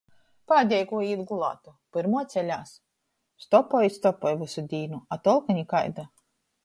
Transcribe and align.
Pādeiguo 0.51 1.01
īt 1.07 1.19
gulātu, 1.31 1.73
pyrmuo 1.97 2.23
ceļās. 2.35 2.71
Stopoj 3.45 3.91
i 3.91 3.93
stopoj 3.99 4.33
vysu 4.41 4.65
dīnu, 4.73 5.03
a 5.17 5.21
tolka 5.29 5.59
nikaida. 5.59 6.09